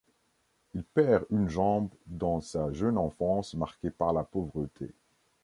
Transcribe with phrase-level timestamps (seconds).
[0.73, 4.95] Il perd une jambe dans sa jeune enfance marquée par la pauvreté.